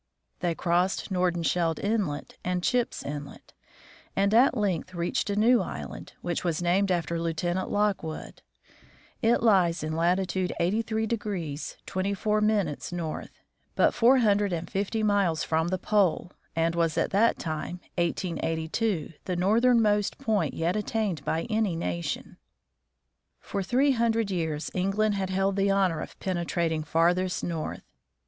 They 0.39 0.55
crossed 0.55 1.11
Nordenskjold 1.13 1.77
inlet 1.77 2.35
and 2.43 2.63
Chipps 2.63 3.05
inlet, 3.05 3.53
and 4.15 4.33
at 4.33 4.57
length 4.57 4.95
reached 4.95 5.29
a 5.29 5.35
new 5.35 5.61
island, 5.61 6.13
which 6.23 6.43
was 6.43 6.59
named 6.59 6.89
after 6.91 7.19
Lieutenant 7.21 7.69
Lockwood. 7.69 8.41
It 9.21 9.43
lies 9.43 9.83
in 9.83 9.95
latitude 9.95 10.53
83 10.59 11.05
24/ 11.07 12.91
north, 12.93 13.29
but 13.75 13.93
four 13.93 14.17
hundred 14.17 14.51
and 14.51 14.67
fifty 14.71 15.03
miles 15.03 15.43
from 15.43 15.67
the 15.67 15.77
pole, 15.77 16.31
and 16.55 16.73
was 16.73 16.97
at 16.97 17.11
that 17.11 17.37
time, 17.37 17.79
1882, 17.99 19.13
the 19.25 19.35
northernmost 19.35 20.17
point 20.17 20.55
yet 20.55 20.75
attained 20.75 21.23
by 21.23 21.43
any 21.43 21.75
nation. 21.75 22.37
For 23.39 23.61
three 23.61 23.91
hundred 23.91 24.31
years 24.31 24.71
England 24.73 25.13
had 25.13 25.29
held 25.29 25.55
the 25.55 25.69
honor 25.69 26.01
of 26.01 26.19
penetrating 26.19 26.81
farthest 26.83 27.43
north. 27.43 27.83